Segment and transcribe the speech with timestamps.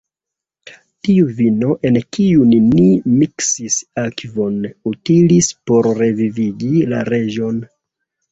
[1.07, 2.85] Tiu vino, en kiun ni
[3.19, 4.57] miksis akvon,
[4.93, 7.61] utilis por revivigi la reĝon.